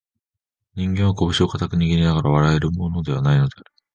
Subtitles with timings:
[0.73, 3.65] 人間は、こぶしを固く握りながら笑えるものでは無いのである